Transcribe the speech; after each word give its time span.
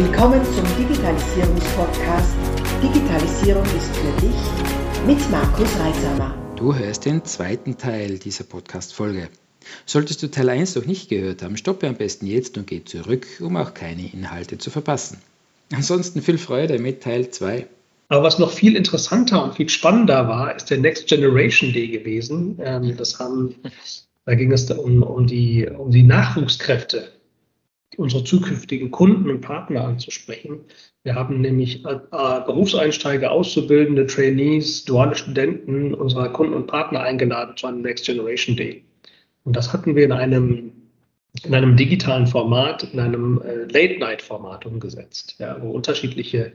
Willkommen 0.00 0.44
zum 0.44 0.64
Digitalisierungspodcast 0.76 2.36
Digitalisierung 2.80 3.64
ist 3.64 3.96
für 3.96 4.20
dich 4.20 5.08
mit 5.08 5.28
Markus 5.28 5.68
Reitsamer. 5.76 6.36
Du 6.54 6.72
hörst 6.72 7.04
den 7.04 7.24
zweiten 7.24 7.78
Teil 7.78 8.20
dieser 8.20 8.44
Podcast-Folge. 8.44 9.28
Solltest 9.86 10.22
du 10.22 10.30
Teil 10.30 10.50
1 10.50 10.76
noch 10.76 10.86
nicht 10.86 11.08
gehört 11.08 11.42
haben, 11.42 11.56
stoppe 11.56 11.88
am 11.88 11.96
besten 11.96 12.28
jetzt 12.28 12.56
und 12.56 12.68
geh 12.68 12.84
zurück, 12.84 13.26
um 13.40 13.56
auch 13.56 13.74
keine 13.74 14.08
Inhalte 14.12 14.56
zu 14.58 14.70
verpassen. 14.70 15.18
Ansonsten 15.72 16.22
viel 16.22 16.38
Freude 16.38 16.78
mit 16.78 17.02
Teil 17.02 17.30
2. 17.30 17.66
Aber 18.08 18.22
was 18.22 18.38
noch 18.38 18.52
viel 18.52 18.76
interessanter 18.76 19.42
und 19.42 19.56
viel 19.56 19.68
spannender 19.68 20.28
war, 20.28 20.54
ist 20.54 20.70
der 20.70 20.78
Next 20.78 21.08
Generation 21.08 21.72
Day 21.72 21.88
gewesen. 21.88 22.60
Ähm, 22.62 22.96
das 22.96 23.18
haben, 23.18 23.56
da 24.26 24.36
ging 24.36 24.52
es 24.52 24.70
um, 24.70 25.02
um, 25.02 25.26
die, 25.26 25.66
um 25.66 25.90
die 25.90 26.04
Nachwuchskräfte 26.04 27.17
unsere 27.98 28.22
zukünftigen 28.22 28.92
Kunden 28.92 29.28
und 29.28 29.40
Partner 29.40 29.84
anzusprechen. 29.84 30.60
Wir 31.02 31.16
haben 31.16 31.40
nämlich 31.40 31.84
äh, 31.84 31.94
äh, 31.94 32.40
Berufseinsteiger, 32.46 33.32
Auszubildende, 33.32 34.06
Trainees, 34.06 34.84
duale 34.84 35.16
Studenten 35.16 35.94
unserer 35.94 36.28
Kunden 36.28 36.54
und 36.54 36.68
Partner 36.68 37.00
eingeladen 37.00 37.56
zu 37.56 37.66
einem 37.66 37.82
Next 37.82 38.06
Generation 38.06 38.56
Day. 38.56 38.84
Und 39.42 39.56
das 39.56 39.72
hatten 39.72 39.96
wir 39.96 40.04
in 40.04 40.12
einem, 40.12 40.72
in 41.42 41.54
einem 41.54 41.76
digitalen 41.76 42.28
Format, 42.28 42.84
in 42.92 43.00
einem 43.00 43.42
äh, 43.42 43.64
Late-Night-Format 43.64 44.64
umgesetzt, 44.64 45.34
ja, 45.40 45.60
wo 45.60 45.70
unterschiedliche 45.70 46.52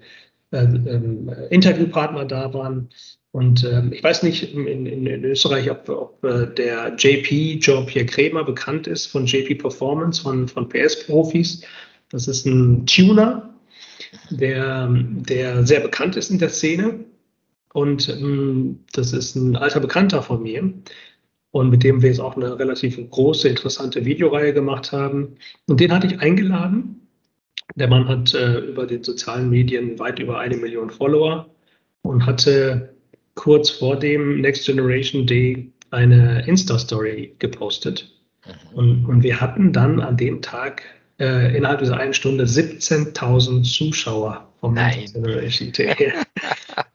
äh, 0.52 0.64
ähm, 0.64 1.30
Interviewpartner 1.50 2.23
da 2.23 2.53
waren, 2.53 2.89
und 3.34 3.64
ähm, 3.64 3.92
ich 3.92 4.04
weiß 4.04 4.22
nicht 4.22 4.54
in, 4.54 4.68
in, 4.68 5.08
in 5.08 5.23
Österreich, 5.23 5.70
ob, 5.72 5.90
ob 5.90 6.23
äh, 6.23 6.46
der 6.54 6.96
JP, 6.96 7.59
Jean-Pierre 7.62 8.06
Krämer, 8.06 8.44
bekannt 8.44 8.86
ist 8.86 9.08
von 9.08 9.26
JP 9.26 9.56
Performance, 9.56 10.22
von, 10.22 10.48
von 10.48 10.70
PS-Profis. 10.70 11.64
Das 12.12 12.28
ist 12.28 12.46
ein 12.46 12.86
Tuner, 12.86 13.52
der, 14.30 14.88
der 14.88 15.66
sehr 15.66 15.80
bekannt 15.80 16.16
ist 16.16 16.30
in 16.30 16.38
der 16.38 16.50
Szene. 16.50 17.06
Und 17.73 18.08
ähm, 18.08 18.81
das 18.94 19.14
ist 19.14 19.34
ein 19.34 19.56
alter 19.56 19.80
Bekannter 19.80 20.22
von 20.22 20.44
mir. 20.44 20.72
Und 21.50 21.72
mit 21.72 21.81
dem 21.84 22.03
wir 22.03 22.09
jetzt 22.09 22.22
auch 22.22 22.36
eine 22.36 22.59
relativ 22.59 23.00
große, 23.09 23.50
interessante 23.50 24.06
Videoreihe 24.06 24.53
gemacht 24.53 24.92
haben. 24.92 25.38
Und 25.66 25.80
den 25.80 25.92
hatte 25.92 26.06
ich 26.06 26.20
eingeladen. 26.20 27.08
Der 27.78 27.88
Mann 27.88 28.08
hat 28.08 28.36
äh, 28.36 28.59
über 28.59 28.86
den 28.86 29.03
sozialen 29.03 29.50
Medien 29.50 29.97
weit 29.97 30.20
über 30.20 30.38
eine 30.38 30.56
Million 30.56 30.92
Follower 30.92 31.50
und 32.03 32.28
hatte 32.28 32.92
kurz 33.36 33.70
vor 33.70 33.98
dem 33.98 34.42
Next 34.42 34.66
Generation 34.66 35.26
Day 35.26 35.72
eine 35.92 36.45
Insta-Story 36.48 37.36
gepostet. 37.40 38.12
Mhm. 38.45 38.78
Und, 38.78 39.06
und 39.06 39.23
wir 39.23 39.40
hatten 39.40 39.73
dann 39.73 40.00
an 40.00 40.17
dem 40.17 40.42
Tag 40.42 40.84
äh, 41.20 41.56
innerhalb 41.56 41.80
dieser 41.80 41.98
einen 41.98 42.14
Stunde 42.14 42.45
17.000 42.45 43.64
Zuschauer 43.64 44.48
vom 44.59 44.73
Nein. 44.73 45.00
Next 45.00 45.14
Generation 45.14 45.72
Day. 45.72 46.14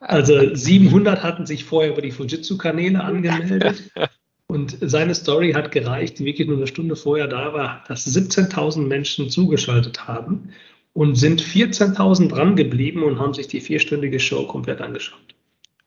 Also 0.00 0.54
700 0.54 1.22
hatten 1.22 1.44
sich 1.44 1.64
vorher 1.64 1.92
über 1.92 2.00
die 2.00 2.10
Fujitsu-Kanäle 2.10 3.04
angemeldet. 3.04 3.90
Und 4.46 4.78
seine 4.80 5.14
Story 5.14 5.52
hat 5.52 5.70
gereicht, 5.70 6.18
die 6.18 6.24
wirklich 6.24 6.48
nur 6.48 6.56
eine 6.56 6.66
Stunde 6.66 6.96
vorher 6.96 7.28
da 7.28 7.52
war, 7.52 7.84
dass 7.86 8.06
17.000 8.06 8.86
Menschen 8.86 9.28
zugeschaltet 9.28 10.08
haben 10.08 10.54
und 10.94 11.16
sind 11.16 11.42
14.000 11.42 12.28
dran 12.28 12.56
geblieben 12.56 13.02
und 13.02 13.18
haben 13.18 13.34
sich 13.34 13.46
die 13.48 13.60
vierstündige 13.60 14.18
Show 14.18 14.46
komplett 14.46 14.80
angeschaut. 14.80 15.34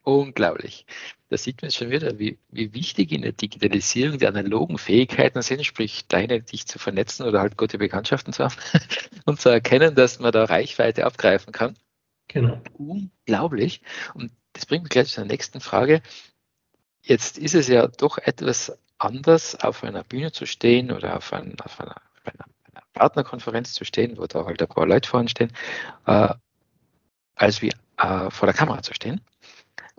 Unglaublich. 0.04 0.86
Da 1.30 1.38
sieht 1.38 1.62
man 1.62 1.70
jetzt 1.70 1.78
schon 1.78 1.92
wieder, 1.92 2.18
wie, 2.18 2.40
wie 2.50 2.74
wichtig 2.74 3.12
in 3.12 3.22
der 3.22 3.34
Digitalisierung 3.34 4.18
die 4.18 4.28
analogen 4.28 4.78
Fähigkeiten 4.78 5.42
sind, 5.42 5.66
sprich 5.66 6.08
deine, 6.08 6.42
dich 6.42 6.66
zu 6.66 6.80
vernetzen 6.80 7.26
oder 7.26 7.40
halt 7.40 7.56
gute 7.56 7.78
Bekanntschaften 7.78 8.34
zu 8.34 8.44
haben 8.44 8.56
und 9.26 9.40
zu 9.40 9.50
erkennen, 9.50 9.96
dass 9.96 10.20
man 10.20 10.32
da 10.32 10.44
Reichweite 10.46 11.06
abgreifen 11.06 11.54
kann. 11.54 11.78
Genau. 12.28 12.62
Unglaublich. 12.78 13.82
Und 14.14 14.32
das 14.54 14.66
bringt 14.66 14.84
mich 14.84 14.90
gleich 14.90 15.12
zur 15.12 15.26
nächsten 15.26 15.62
Frage. 15.62 16.02
Jetzt 17.04 17.38
ist 17.38 17.56
es 17.56 17.68
ja 17.68 17.88
doch 17.88 18.18
etwas 18.18 18.78
anders, 18.98 19.56
auf 19.56 19.84
einer 19.84 20.04
Bühne 20.04 20.32
zu 20.32 20.46
stehen 20.46 20.92
oder 20.92 21.18
auf, 21.18 21.32
ein, 21.34 21.60
auf 21.60 21.80
einer, 21.80 21.96
einer, 22.24 22.46
einer, 22.72 22.84
Partnerkonferenz 22.94 23.74
zu 23.74 23.86
stehen, 23.86 24.18
wo 24.18 24.26
da 24.26 24.46
halt 24.46 24.62
ein 24.62 24.68
paar 24.68 24.86
Leute 24.86 25.10
vorne 25.10 25.30
stehen, 25.30 25.52
äh, 26.06 26.30
als 27.36 27.62
wie 27.62 27.72
äh, 27.98 28.30
vor 28.30 28.48
der 28.48 28.54
Kamera 28.54 28.82
zu 28.82 28.94
stehen. 28.94 29.22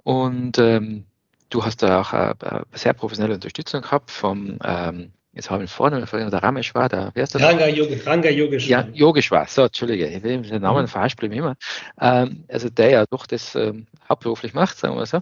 Und 0.05 0.59
ähm, 0.59 1.05
du 1.51 1.65
hast 1.65 1.83
da 1.83 2.01
auch 2.01 2.13
eine, 2.13 2.35
eine 2.41 2.65
sehr 2.73 2.93
professionelle 2.93 3.35
Unterstützung 3.35 3.83
gehabt 3.83 4.11
vom, 4.11 4.59
ähm, 4.65 5.13
jetzt 5.33 5.51
habe 5.51 5.65
ich 5.65 5.71
vorne, 5.71 6.05
der 6.05 6.43
Ramesh 6.43 6.75
war, 6.75 6.89
da, 6.89 7.11
wer 7.15 7.25
ist 7.25 7.35
das? 7.35 7.43
Ranga, 7.43 7.69
Yogi, 7.69 7.95
Ranga 8.05 8.31
Yogeshwar. 8.31 8.71
Ja, 8.71 8.89
Yogeshwar, 8.93 9.47
so, 9.49 9.63
Entschuldige, 9.63 10.09
ich 10.09 10.23
will 10.23 10.43
den 10.43 10.63
Namen 10.63 10.83
mhm. 10.83 10.89
falsch 10.89 11.17
bleiben 11.17 11.35
immer. 11.35 11.57
Ähm, 12.01 12.45
also 12.49 12.69
der 12.69 12.91
ja 12.91 13.07
doch 13.07 13.27
das 13.27 13.55
ähm, 13.55 13.87
hauptberuflich 14.09 14.55
macht, 14.55 14.79
sagen 14.79 14.97
wir 14.97 15.07
so. 15.07 15.21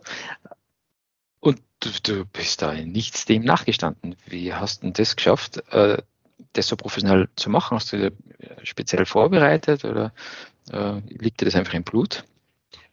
Und 1.40 1.60
du, 1.80 1.90
du, 2.02 2.24
bist 2.26 2.62
da 2.62 2.72
in 2.72 2.92
nichts 2.92 3.24
dem 3.24 3.42
nachgestanden. 3.42 4.16
Wie 4.26 4.52
hast 4.52 4.82
du 4.82 4.90
das 4.90 5.16
geschafft, 5.16 5.62
äh, 5.72 5.98
das 6.52 6.66
so 6.68 6.76
professionell 6.76 7.28
zu 7.36 7.50
machen? 7.50 7.76
Hast 7.76 7.92
du 7.92 7.96
dir 7.96 8.12
speziell 8.62 9.06
vorbereitet 9.06 9.84
oder 9.84 10.12
äh, 10.70 11.00
liegt 11.08 11.40
dir 11.40 11.46
das 11.46 11.54
einfach 11.54 11.74
im 11.74 11.84
Blut? 11.84 12.24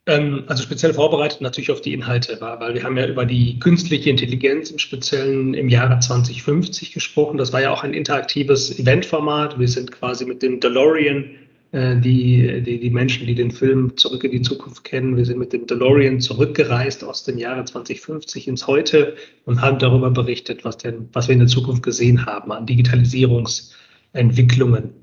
Ähm, 0.08 0.46
also 0.48 0.64
speziell 0.64 0.94
vorbereitet 0.94 1.42
natürlich 1.42 1.70
auf 1.70 1.82
die 1.82 1.94
Inhalte 1.94 2.38
weil 2.40 2.74
wir 2.74 2.84
haben 2.84 2.98
ja 2.98 3.06
über 3.08 3.26
die 3.26 3.60
künstliche 3.60 4.10
Intelligenz 4.10 4.72
im 4.72 4.80
Speziellen 4.80 5.54
im 5.54 5.68
Jahre 5.68 6.00
2050 6.00 6.94
gesprochen. 6.94 7.38
Das 7.38 7.52
war 7.52 7.62
ja 7.62 7.72
auch 7.72 7.84
ein 7.84 7.94
interaktives 7.94 8.80
Eventformat. 8.80 9.60
Wir 9.60 9.68
sind 9.68 9.92
quasi 9.92 10.24
mit 10.26 10.42
dem 10.42 10.62
DeLorean, 10.62 11.26
äh, 11.74 11.98
die, 11.98 12.64
die, 12.64 12.80
die 12.80 12.90
Menschen, 12.90 13.28
die 13.28 13.36
den 13.36 13.52
Film 13.52 13.98
Zurück 13.98 14.24
in 14.24 14.32
die 14.32 14.42
Zukunft 14.42 14.86
kennen, 14.86 15.18
wir 15.18 15.26
sind 15.26 15.40
mit 15.40 15.52
dem 15.52 15.68
DeLorean 15.68 16.22
zurückgereist 16.22 17.04
aus 17.04 17.26
dem 17.26 17.38
Jahre 17.38 17.66
2050 17.66 18.48
ins 18.48 18.66
Heute 18.66 19.18
und 19.44 19.62
haben 19.62 19.78
darüber 19.78 20.10
berichtet, 20.10 20.64
was, 20.64 20.78
denn, 20.78 21.10
was 21.12 21.28
wir 21.28 21.34
in 21.34 21.40
der 21.40 21.50
Zukunft 21.50 21.84
gesehen 21.84 22.26
haben 22.26 22.54
an 22.54 22.66
Digitalisierungsentwicklungen. 22.66 24.94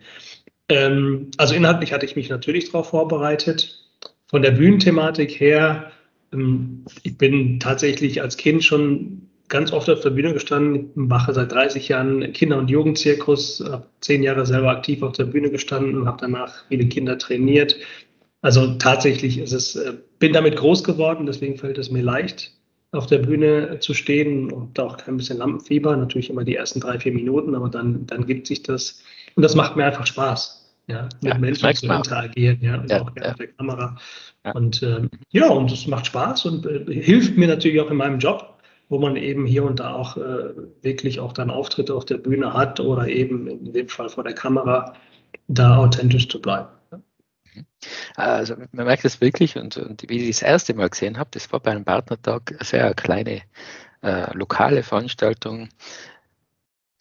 Ähm, 0.70 1.30
also 1.36 1.54
inhaltlich 1.54 1.92
hatte 1.92 2.06
ich 2.06 2.16
mich 2.16 2.30
natürlich 2.30 2.70
darauf 2.70 2.88
vorbereitet 2.88 3.83
von 4.34 4.42
der 4.42 4.50
Bühnenthematik 4.50 5.38
her, 5.38 5.92
ähm, 6.32 6.84
ich 7.04 7.16
bin 7.16 7.60
tatsächlich 7.60 8.20
als 8.20 8.36
Kind 8.36 8.64
schon 8.64 9.28
ganz 9.46 9.72
oft 9.72 9.88
auf 9.88 10.00
der 10.00 10.10
Bühne 10.10 10.32
gestanden, 10.32 10.90
mache 10.96 11.32
seit 11.32 11.52
30 11.52 11.86
Jahren 11.86 12.32
Kinder- 12.32 12.58
und 12.58 12.68
Jugendzirkus, 12.68 13.62
habe 13.64 13.86
zehn 14.00 14.24
Jahre 14.24 14.44
selber 14.44 14.70
aktiv 14.72 15.04
auf 15.04 15.12
der 15.12 15.26
Bühne 15.26 15.50
gestanden 15.50 15.96
und 15.96 16.08
habe 16.08 16.18
danach 16.20 16.64
viele 16.66 16.88
Kinder 16.88 17.16
trainiert. 17.16 17.76
Also 18.42 18.74
tatsächlich 18.74 19.38
ist 19.38 19.52
es, 19.52 19.76
äh, 19.76 19.92
bin 20.18 20.32
damit 20.32 20.56
groß 20.56 20.82
geworden, 20.82 21.26
deswegen 21.26 21.56
fällt 21.56 21.78
es 21.78 21.92
mir 21.92 22.02
leicht, 22.02 22.54
auf 22.90 23.06
der 23.06 23.18
Bühne 23.18 23.78
zu 23.78 23.94
stehen 23.94 24.50
und 24.50 24.80
auch 24.80 24.96
kein 24.96 25.16
bisschen 25.16 25.38
Lampenfieber, 25.38 25.96
natürlich 25.96 26.28
immer 26.28 26.42
die 26.42 26.56
ersten 26.56 26.80
drei, 26.80 26.98
vier 26.98 27.12
Minuten, 27.12 27.54
aber 27.54 27.68
dann, 27.68 28.04
dann 28.08 28.26
gibt 28.26 28.48
sich 28.48 28.64
das 28.64 29.00
und 29.36 29.44
das 29.44 29.54
macht 29.54 29.76
mir 29.76 29.84
einfach 29.84 30.08
Spaß 30.08 30.63
ja, 30.86 31.08
mit 31.22 31.32
ja, 31.32 31.38
Menschen 31.38 31.74
zu 31.74 31.86
interagieren, 31.86 32.58
ja, 32.60 32.80
und 32.80 32.90
ja, 32.90 33.02
auch 33.02 33.12
ja. 33.16 33.30
mit 33.30 33.38
der 33.38 33.48
Kamera. 33.48 33.96
Ja. 34.44 34.52
Und 34.52 34.82
ähm, 34.82 35.10
ja, 35.30 35.48
und 35.48 35.72
es 35.72 35.86
macht 35.86 36.06
Spaß 36.06 36.44
und 36.46 36.66
äh, 36.66 36.84
hilft 37.02 37.36
mir 37.36 37.48
natürlich 37.48 37.80
auch 37.80 37.90
in 37.90 37.96
meinem 37.96 38.18
Job, 38.18 38.58
wo 38.88 38.98
man 38.98 39.16
eben 39.16 39.46
hier 39.46 39.64
und 39.64 39.80
da 39.80 39.94
auch 39.94 40.16
äh, 40.16 40.54
wirklich 40.82 41.20
auch 41.20 41.32
dann 41.32 41.50
Auftritte 41.50 41.94
auf 41.94 42.04
der 42.04 42.18
Bühne 42.18 42.52
hat 42.52 42.80
oder 42.80 43.08
eben 43.08 43.46
in 43.48 43.72
dem 43.72 43.88
Fall 43.88 44.08
vor 44.08 44.24
der 44.24 44.34
Kamera, 44.34 44.94
da 45.48 45.76
authentisch 45.78 46.28
zu 46.28 46.40
bleiben. 46.40 46.68
Mhm. 46.90 47.66
Also 48.16 48.54
man 48.72 48.86
merkt 48.86 49.04
das 49.04 49.20
wirklich 49.20 49.56
und, 49.56 49.76
und 49.76 50.08
wie 50.08 50.18
ich 50.18 50.36
das 50.36 50.42
erste 50.42 50.74
Mal 50.74 50.90
gesehen 50.90 51.18
habe, 51.18 51.30
das 51.32 51.50
war 51.52 51.60
bei 51.60 51.70
einem 51.70 51.84
Partnertag 51.84 52.52
eine 52.52 52.64
sehr 52.64 52.94
kleine 52.94 53.42
äh, 54.02 54.36
lokale 54.36 54.82
Veranstaltung 54.82 55.70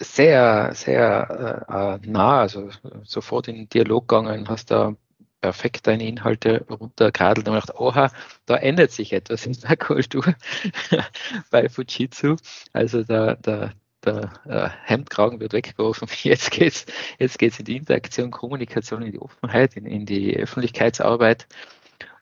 sehr, 0.04 0.72
sehr 0.76 1.66
äh, 1.70 1.96
äh, 2.06 2.12
nah, 2.12 2.42
also 2.42 2.70
sofort 3.04 3.48
in 3.48 3.56
den 3.56 3.70
Dialog 3.70 4.08
gegangen, 4.08 4.48
hast 4.50 4.72
da 4.72 4.96
perfekt 5.42 5.88
deine 5.88 6.08
Inhalte 6.08 6.66
runtergeradelt 6.70 7.48
und 7.48 7.56
gedacht, 7.56 7.76
oha, 7.76 8.12
da 8.46 8.56
ändert 8.56 8.92
sich 8.92 9.12
etwas 9.14 9.46
in 9.46 9.54
der 9.54 9.76
Kultur 9.78 10.24
bei 11.52 11.68
Fujitsu. 11.68 12.38
Also 12.72 13.04
der, 13.04 13.36
der, 13.36 13.74
der 14.06 14.32
äh, 14.46 14.70
Hemdkragen 14.86 15.40
wird 15.40 15.54
weggeworfen. 15.54 16.08
Jetzt 16.24 16.52
geht's, 16.52 16.86
jetzt 17.20 17.40
geht's 17.40 17.60
in 17.60 17.66
die 17.66 17.78
Interaktion, 17.78 18.32
Kommunikation, 18.32 19.02
in 19.02 19.12
die 19.12 19.20
Offenheit, 19.20 19.76
in, 19.76 19.86
in 19.86 20.06
die 20.06 20.36
Öffentlichkeitsarbeit. 20.38 21.48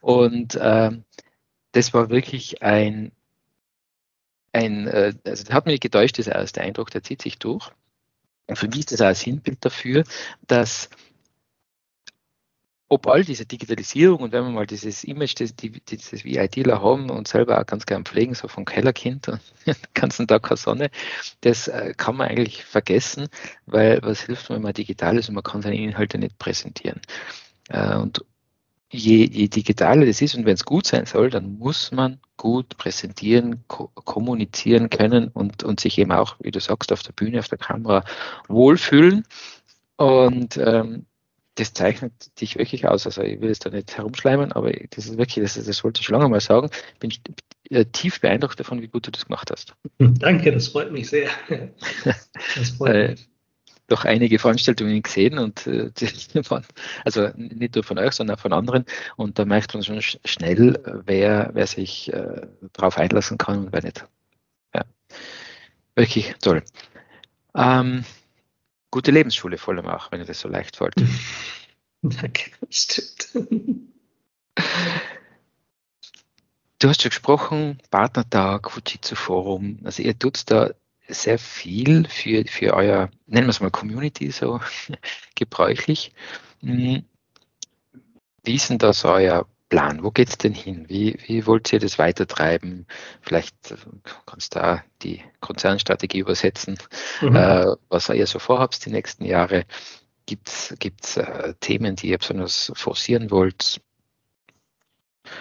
Und 0.01 0.55
äh, 0.55 0.91
das 1.73 1.93
war 1.93 2.09
wirklich 2.09 2.63
ein 2.63 3.11
ein, 4.53 4.87
äh, 4.87 5.13
also 5.25 5.43
das 5.43 5.53
hat 5.53 5.65
mich 5.65 5.79
getäuscht, 5.79 6.17
dieser 6.17 6.35
erste 6.35 6.61
Eindruck, 6.61 6.91
der 6.91 7.03
zieht 7.03 7.21
sich 7.21 7.39
durch. 7.39 7.71
Und 8.51 8.57
für 8.57 8.67
mich 8.67 8.79
ist 8.79 8.91
das 8.91 8.99
auch 9.01 9.05
ein 9.05 9.15
Sinnbild 9.15 9.63
dafür, 9.63 10.03
dass 10.45 10.89
ob 12.89 13.07
all 13.07 13.23
diese 13.23 13.45
Digitalisierung 13.45 14.19
und 14.19 14.33
wenn 14.33 14.43
wir 14.43 14.51
mal 14.51 14.67
dieses 14.67 15.05
Image, 15.05 15.39
das, 15.39 15.55
dieses 15.55 16.25
wie 16.25 16.35
ITler 16.35 16.81
haben 16.81 17.09
und 17.09 17.29
selber 17.29 17.61
auch 17.61 17.65
ganz 17.65 17.85
gern 17.85 18.03
pflegen, 18.03 18.33
so 18.33 18.49
vom 18.49 18.65
Kellerkind 18.65 19.29
und 19.29 19.39
den 19.65 19.75
ganzen 19.93 20.27
Tag 20.27 20.43
keine 20.43 20.57
Sonne, 20.57 20.91
das 21.39 21.69
äh, 21.69 21.93
kann 21.95 22.17
man 22.17 22.27
eigentlich 22.27 22.65
vergessen, 22.65 23.29
weil 23.65 24.01
was 24.03 24.23
hilft, 24.23 24.49
wenn 24.49 24.61
man 24.61 24.73
digital 24.73 25.17
ist 25.17 25.29
und 25.29 25.35
man 25.35 25.45
kann 25.45 25.61
seine 25.61 25.77
Inhalte 25.77 26.17
nicht 26.17 26.37
präsentieren. 26.37 26.99
Äh, 27.69 27.95
und 27.95 28.25
je, 28.91 29.25
je 29.25 29.47
digitaler 29.47 30.05
das 30.05 30.21
ist 30.21 30.35
und 30.35 30.45
wenn 30.45 30.53
es 30.53 30.65
gut 30.65 30.85
sein 30.85 31.05
soll, 31.05 31.29
dann 31.29 31.57
muss 31.57 31.91
man 31.91 32.19
gut 32.37 32.77
präsentieren, 32.77 33.63
ko 33.67 33.89
kommunizieren 33.93 34.89
können 34.89 35.29
und, 35.29 35.63
und 35.63 35.79
sich 35.79 35.97
eben 35.97 36.11
auch, 36.11 36.35
wie 36.39 36.51
du 36.51 36.59
sagst, 36.59 36.91
auf 36.91 37.03
der 37.03 37.13
Bühne, 37.13 37.39
auf 37.39 37.47
der 37.47 37.57
Kamera 37.57 38.03
wohlfühlen. 38.47 39.23
Und 39.95 40.57
ähm, 40.57 41.05
das 41.55 41.73
zeichnet 41.73 42.39
dich 42.39 42.57
wirklich 42.57 42.87
aus. 42.87 43.05
Also 43.05 43.21
ich 43.21 43.39
will 43.41 43.49
es 43.49 43.59
da 43.59 43.69
nicht 43.69 43.95
herumschleimen, 43.97 44.51
aber 44.51 44.71
das 44.71 45.05
ist 45.05 45.17
wirklich, 45.17 45.43
das, 45.43 45.63
das 45.63 45.83
wollte 45.83 46.01
ich 46.01 46.07
schon 46.07 46.17
lange 46.17 46.29
mal 46.29 46.41
sagen. 46.41 46.69
Ich 46.93 46.99
bin 46.99 47.11
äh, 47.69 47.85
tief 47.85 48.19
beeindruckt 48.19 48.59
davon, 48.59 48.81
wie 48.81 48.87
gut 48.87 49.07
du 49.07 49.11
das 49.11 49.25
gemacht 49.25 49.51
hast. 49.51 49.75
Danke, 49.99 50.51
das 50.51 50.69
freut 50.69 50.91
mich 50.91 51.09
sehr. 51.09 51.29
Das 52.55 52.71
freut 52.71 52.95
äh, 52.95 53.07
mich 53.11 53.30
doch 53.91 54.05
einige 54.05 54.39
Veranstaltungen 54.39 55.01
gesehen 55.01 55.37
und 55.37 55.67
äh, 55.67 55.91
also 57.05 57.29
nicht 57.35 57.75
nur 57.75 57.83
von 57.83 57.97
euch, 57.97 58.13
sondern 58.13 58.37
auch 58.37 58.41
von 58.41 58.53
anderen. 58.53 58.85
Und 59.17 59.37
da 59.37 59.45
merkt 59.45 59.73
man 59.73 59.83
schon 59.83 60.01
schnell, 60.01 60.79
wer, 61.05 61.51
wer 61.53 61.67
sich 61.67 62.11
äh, 62.13 62.47
darauf 62.73 62.97
einlassen 62.97 63.37
kann 63.37 63.65
und 63.65 63.73
wer 63.73 63.83
nicht. 63.83 64.05
Ja. 64.73 64.85
Wirklich 65.95 66.33
toll. 66.41 66.63
Ähm, 67.55 68.05
gute 68.89 69.11
Lebensschule 69.11 69.57
vor 69.57 69.73
allem 69.73 69.87
auch, 69.87 70.11
wenn 70.11 70.21
ihr 70.21 70.25
das 70.25 70.39
so 70.39 70.47
leicht 70.47 70.77
fällt. 70.77 70.95
Danke, 72.01 72.51
stimmt. 72.69 73.29
Du 76.79 76.89
hast 76.89 77.03
schon 77.03 77.09
gesprochen, 77.09 77.77
Partnertag, 77.91 78.71
Fujitsu 78.71 79.15
Forum. 79.15 79.79
Also 79.83 80.01
ihr 80.01 80.17
tut 80.17 80.49
da 80.49 80.71
sehr 81.13 81.37
viel 81.37 82.07
für, 82.07 82.45
für 82.45 82.73
euer, 82.73 83.09
nennen 83.27 83.47
wir 83.47 83.51
es 83.51 83.59
mal 83.59 83.71
Community 83.71 84.31
so 84.31 84.59
gebräuchlich. 85.35 86.13
Hm. 86.61 87.05
Wie 88.43 88.55
ist 88.55 88.69
denn 88.69 88.77
das 88.77 89.05
euer 89.05 89.45
Plan? 89.69 90.03
Wo 90.03 90.11
geht 90.11 90.29
es 90.29 90.37
denn 90.37 90.53
hin? 90.53 90.89
Wie, 90.89 91.17
wie 91.25 91.45
wollt 91.47 91.71
ihr 91.71 91.79
das 91.79 91.97
weitertreiben? 91.97 92.85
Vielleicht 93.21 93.55
kannst 94.25 94.55
du 94.55 94.59
da 94.59 94.83
die 95.01 95.23
Konzernstrategie 95.39 96.19
übersetzen, 96.19 96.77
mhm. 97.21 97.35
äh, 97.35 97.75
was 97.87 98.09
ihr 98.09 98.27
so 98.27 98.39
vorhabt 98.39 98.85
die 98.85 98.91
nächsten 98.91 99.23
Jahre. 99.23 99.65
Gibt 100.25 100.49
es 100.49 101.17
äh, 101.17 101.53
Themen, 101.59 101.95
die 101.95 102.09
ihr 102.09 102.17
besonders 102.17 102.71
forcieren 102.75 103.31
wollt? 103.31 103.81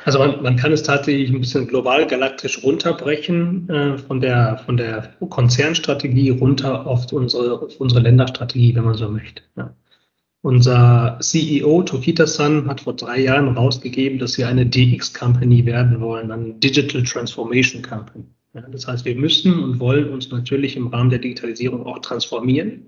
Also 0.04 0.18
man, 0.18 0.42
man, 0.42 0.56
kann 0.56 0.72
es 0.72 0.82
tatsächlich 0.82 1.30
ein 1.30 1.40
bisschen 1.40 1.66
global 1.66 2.06
galaktisch 2.06 2.62
runterbrechen 2.62 3.68
äh, 3.68 3.98
von, 3.98 4.20
der, 4.20 4.58
von 4.64 4.76
der 4.76 5.14
Konzernstrategie 5.28 6.30
runter 6.30 6.86
auf 6.86 7.12
unsere, 7.12 7.60
auf 7.60 7.78
unsere 7.78 8.00
Länderstrategie, 8.00 8.74
wenn 8.74 8.84
man 8.84 8.94
so 8.94 9.08
möchte. 9.08 9.42
Ja. 9.56 9.74
Unser 10.42 11.18
CEO 11.20 11.82
Tokita-san 11.82 12.66
hat 12.66 12.80
vor 12.80 12.94
drei 12.94 13.20
Jahren 13.20 13.56
rausgegeben, 13.56 14.18
dass 14.18 14.38
wir 14.38 14.48
eine 14.48 14.64
DX-Company 14.64 15.66
werden 15.66 16.00
wollen, 16.00 16.30
eine 16.30 16.54
Digital 16.54 17.02
Transformation 17.02 17.82
Company. 17.82 18.24
Ja, 18.54 18.62
das 18.62 18.86
heißt, 18.86 19.04
wir 19.04 19.14
müssen 19.14 19.62
und 19.62 19.78
wollen 19.80 20.08
uns 20.08 20.30
natürlich 20.30 20.76
im 20.76 20.88
Rahmen 20.88 21.10
der 21.10 21.18
Digitalisierung 21.18 21.84
auch 21.84 21.98
transformieren 21.98 22.86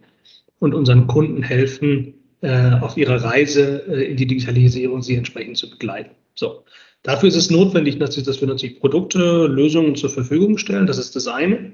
und 0.58 0.74
unseren 0.74 1.06
Kunden 1.06 1.42
helfen, 1.42 2.14
äh, 2.40 2.72
auf 2.80 2.96
ihrer 2.96 3.22
Reise 3.22 3.84
äh, 3.86 4.10
in 4.10 4.16
die 4.16 4.26
Digitalisierung 4.26 5.02
sie 5.02 5.14
entsprechend 5.14 5.58
zu 5.58 5.70
begleiten. 5.70 6.10
So. 6.34 6.64
Dafür 7.02 7.28
ist 7.28 7.36
es 7.36 7.50
notwendig, 7.50 7.98
dass 7.98 8.40
wir 8.40 8.48
natürlich 8.48 8.78
Produkte, 8.78 9.46
Lösungen 9.46 9.96
zur 9.96 10.10
Verfügung 10.10 10.56
stellen. 10.56 10.86
Das 10.86 10.98
ist 10.98 11.16
das 11.16 11.26
eine. 11.26 11.72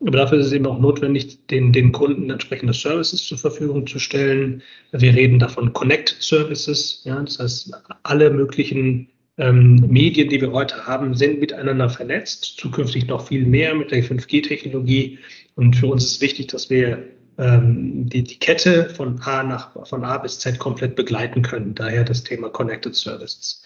Aber 0.00 0.10
dafür 0.12 0.38
ist 0.38 0.46
es 0.46 0.52
eben 0.52 0.66
auch 0.66 0.80
notwendig, 0.80 1.46
den, 1.46 1.72
den 1.72 1.92
Kunden 1.92 2.30
entsprechende 2.30 2.72
Services 2.72 3.24
zur 3.24 3.38
Verfügung 3.38 3.86
zu 3.86 3.98
stellen. 3.98 4.62
Wir 4.90 5.14
reden 5.14 5.38
davon 5.38 5.72
Connect 5.72 6.16
Services. 6.20 7.02
Ja, 7.04 7.22
das 7.22 7.38
heißt, 7.38 7.72
alle 8.02 8.30
möglichen 8.30 9.08
ähm, 9.38 9.76
Medien, 9.88 10.28
die 10.28 10.40
wir 10.40 10.52
heute 10.52 10.86
haben, 10.86 11.14
sind 11.14 11.38
miteinander 11.38 11.88
vernetzt. 11.88 12.56
Zukünftig 12.58 13.06
noch 13.06 13.28
viel 13.28 13.46
mehr 13.46 13.74
mit 13.74 13.92
der 13.92 14.02
5G-Technologie. 14.02 15.18
Und 15.54 15.76
für 15.76 15.86
uns 15.86 16.04
ist 16.04 16.20
wichtig, 16.20 16.48
dass 16.48 16.68
wir 16.68 17.04
ähm, 17.38 18.08
die, 18.08 18.22
die 18.24 18.38
Kette 18.38 18.90
von 18.90 19.20
A 19.22 19.42
nach 19.42 19.86
von 19.86 20.04
A 20.04 20.18
bis 20.18 20.38
Z 20.38 20.58
komplett 20.58 20.96
begleiten 20.96 21.42
können. 21.42 21.74
Daher 21.74 22.04
das 22.04 22.22
Thema 22.22 22.48
Connected 22.50 22.94
Services. 22.94 23.62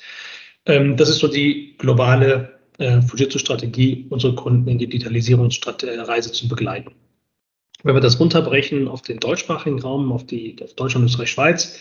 Ähm, 0.67 0.97
das 0.97 1.09
ist 1.09 1.19
so 1.19 1.29
die 1.29 1.77
globale 1.79 2.59
äh, 2.79 3.01
Fujitsu-Strategie, 3.01 4.07
unsere 4.11 4.35
Kunden 4.35 4.69
in 4.69 4.79
die 4.79 4.89
Digitalisierungsreise 4.89 6.33
zu 6.33 6.49
begleiten. 6.49 6.93
Wenn 7.83 7.95
wir 7.95 8.01
das 8.01 8.19
runterbrechen 8.19 8.89
auf 8.89 9.03
den 9.03 9.19
deutschsprachigen 9.19 9.81
Raum, 9.81 10.13
auf 10.13 10.27
die 10.27 10.57
auf 10.63 10.75
Deutschland, 10.75 11.07
Österreich, 11.07 11.31
Schweiz, 11.31 11.79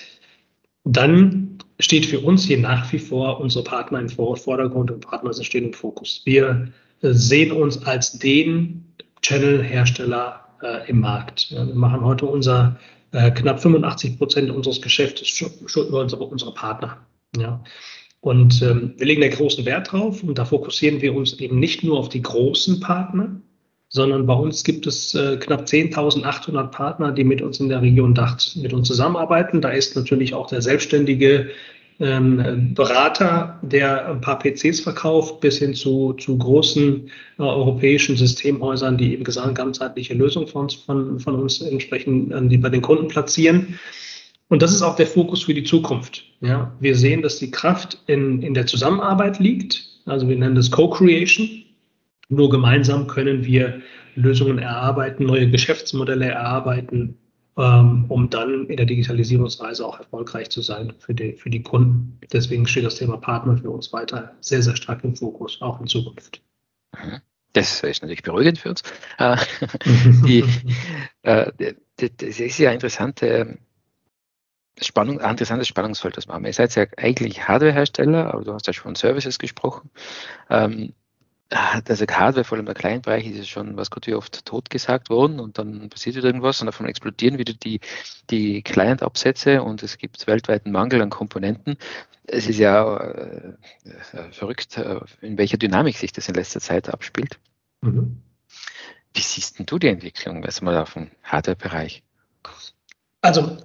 dann 0.83 1.57
steht 1.79 2.05
für 2.05 2.19
uns 2.19 2.45
hier 2.45 2.59
nach 2.59 2.91
wie 2.93 2.99
vor 2.99 3.39
unsere 3.39 3.63
Partner 3.63 3.99
im 3.99 4.09
Vordergrund 4.09 4.91
und 4.91 5.01
Partner 5.01 5.33
stehen 5.33 5.65
im 5.65 5.73
Fokus. 5.73 6.21
Wir 6.25 6.71
sehen 7.01 7.51
uns 7.51 7.83
als 7.85 8.19
den 8.19 8.85
Channel-Hersteller 9.21 10.44
äh, 10.65 10.89
im 10.89 10.99
Markt. 11.01 11.51
Wir 11.51 11.63
machen 11.75 12.01
heute 12.01 12.25
unser 12.25 12.77
äh, 13.11 13.31
knapp 13.31 13.61
85 13.61 14.17
Prozent 14.17 14.49
unseres 14.49 14.81
Geschäftes 14.81 15.41
über 15.75 16.01
unsere, 16.01 16.23
unsere 16.23 16.53
Partner. 16.53 16.97
Ja. 17.37 17.63
Und 18.21 18.61
ähm, 18.63 18.93
wir 18.97 19.05
legen 19.05 19.21
da 19.21 19.27
großen 19.27 19.65
Wert 19.65 19.91
drauf 19.91 20.23
und 20.23 20.37
da 20.37 20.45
fokussieren 20.45 21.01
wir 21.01 21.13
uns 21.13 21.33
eben 21.39 21.59
nicht 21.59 21.83
nur 21.83 21.99
auf 21.99 22.09
die 22.09 22.23
großen 22.23 22.79
Partner, 22.79 23.39
sondern 23.89 24.25
bei 24.25 24.33
uns 24.33 24.63
gibt 24.63 24.87
es 24.87 25.13
äh, 25.13 25.37
knapp 25.37 25.65
10.800 25.65 26.67
Partner, 26.67 27.11
die 27.11 27.23
mit 27.23 27.41
uns 27.41 27.59
in 27.59 27.69
der 27.69 27.81
Region 27.81 28.15
Dach 28.15 28.37
mit 28.55 28.73
uns 28.73 28.87
zusammenarbeiten. 28.87 29.61
Da 29.61 29.69
ist 29.69 29.95
natürlich 29.95 30.33
auch 30.33 30.47
der 30.47 30.61
selbstständige 30.61 31.51
ähm, 31.99 32.73
Berater, 32.73 33.59
der 33.61 34.09
ein 34.09 34.21
paar 34.21 34.39
PCs 34.39 34.81
verkauft, 34.81 35.39
bis 35.39 35.59
hin 35.59 35.73
zu, 35.73 36.13
zu 36.13 36.37
großen 36.37 37.09
äh, 37.37 37.41
europäischen 37.41 38.17
Systemhäusern, 38.17 38.97
die 38.97 39.13
eben 39.13 39.23
gesamtheitliche 39.23 40.13
Lösungen 40.13 40.47
von, 40.47 40.69
von, 40.69 41.19
von 41.19 41.35
uns 41.35 41.61
entsprechend 41.61 42.33
äh, 42.33 42.47
die 42.47 42.57
bei 42.57 42.69
den 42.69 42.81
Kunden 42.81 43.07
platzieren. 43.07 43.79
Und 44.47 44.61
das 44.61 44.71
ist 44.71 44.81
auch 44.81 44.95
der 44.95 45.07
Fokus 45.07 45.43
für 45.43 45.53
die 45.53 45.63
Zukunft. 45.63 46.23
Ja, 46.41 46.75
wir 46.79 46.95
sehen, 46.95 47.21
dass 47.21 47.37
die 47.37 47.49
Kraft 47.49 47.97
in, 48.07 48.41
in 48.41 48.53
der 48.53 48.67
Zusammenarbeit 48.67 49.39
liegt. 49.39 49.89
Also 50.05 50.27
wir 50.27 50.35
nennen 50.35 50.55
das 50.55 50.69
Co-Creation. 50.69 51.63
Nur 52.29 52.49
gemeinsam 52.49 53.07
können 53.07 53.45
wir 53.45 53.81
Lösungen 54.15 54.59
erarbeiten, 54.59 55.25
neue 55.25 55.49
Geschäftsmodelle 55.49 56.25
erarbeiten, 56.25 57.17
um 57.55 58.29
dann 58.29 58.67
in 58.67 58.77
der 58.77 58.85
Digitalisierungsreise 58.85 59.85
auch 59.85 59.99
erfolgreich 59.99 60.49
zu 60.49 60.61
sein 60.61 60.93
für 60.99 61.13
die, 61.13 61.33
für 61.33 61.49
die 61.49 61.63
Kunden. 61.63 62.19
Deswegen 62.33 62.67
steht 62.67 62.85
das 62.85 62.95
Thema 62.95 63.17
Partner 63.17 63.57
für 63.57 63.69
uns 63.69 63.93
weiter 63.93 64.35
sehr, 64.41 64.61
sehr 64.61 64.75
stark 64.75 65.03
im 65.03 65.15
Fokus, 65.15 65.61
auch 65.61 65.79
in 65.79 65.87
Zukunft. 65.87 66.41
Mhm. 66.93 67.21
Das 67.53 67.81
ist 67.81 68.01
natürlich 68.01 68.23
beruhigend 68.23 68.59
für 68.59 68.69
uns. 68.69 68.83
Äh, 69.17 69.37
die, 70.25 70.43
äh, 71.21 71.73
das 71.95 72.39
ist 72.39 72.57
ja 72.57 72.71
interessante 72.71 73.27
ähm, 73.27 73.59
Spannung, 74.81 75.21
interessantes 75.21 75.69
Spannungsfeld, 75.69 76.17
das 76.17 76.27
wir. 76.27 76.37
Ihr 76.45 76.53
seid 76.53 76.75
ja 76.75 76.85
eigentlich 76.97 77.47
Hardwarehersteller, 77.47 78.33
aber 78.33 78.43
du 78.43 78.53
hast 78.53 78.67
ja 78.67 78.73
schon 78.73 78.83
von 78.83 78.95
Services 78.95 79.39
gesprochen. 79.39 79.89
Ähm, 80.49 80.93
also 81.49 82.05
Hardware, 82.05 82.43
vor 82.43 82.57
allem 82.57 82.67
im 82.67 82.73
kleinen 82.73 83.01
Bereich, 83.01 83.27
ist 83.27 83.37
ja 83.37 83.43
schon, 83.43 83.77
was 83.77 83.91
Gott 83.91 84.07
wie 84.07 84.15
oft 84.15 84.45
tot 84.45 84.69
gesagt 84.69 85.09
worden 85.09 85.39
und 85.39 85.57
dann 85.57 85.89
passiert 85.89 86.15
wieder 86.15 86.27
irgendwas 86.27 86.59
und 86.61 86.65
davon 86.65 86.87
explodieren 86.87 87.37
wieder 87.37 87.53
die, 87.53 87.79
die 88.29 88.63
Client-Absätze 88.63 89.61
und 89.61 89.83
es 89.83 89.97
gibt 89.97 90.25
weltweiten 90.27 90.71
Mangel 90.71 91.01
an 91.01 91.09
Komponenten. 91.09 91.77
Es 92.25 92.47
ist 92.47 92.57
ja 92.57 92.97
äh, 92.97 93.53
äh, 94.13 94.31
verrückt, 94.31 94.77
äh, 94.77 94.99
in 95.21 95.37
welcher 95.37 95.57
Dynamik 95.57 95.97
sich 95.97 96.11
das 96.11 96.27
in 96.27 96.35
letzter 96.35 96.59
Zeit 96.59 96.89
abspielt. 96.89 97.37
Mhm. 97.81 98.21
Wie 99.13 99.21
siehst 99.21 99.59
denn 99.59 99.67
du 99.67 99.77
die 99.77 99.87
Entwicklung, 99.87 100.43
also 100.43 100.65
mal 100.65 100.77
auf 100.77 100.93
dem 100.93 101.11
Hardware-Bereich? 101.23 102.03
Also 103.21 103.57